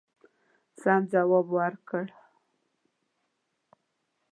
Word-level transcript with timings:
سم 0.81 1.01
جواب 1.11 1.47
ورکړ. 1.57 2.05